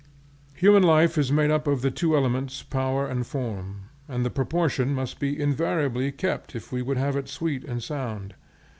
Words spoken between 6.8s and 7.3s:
would have it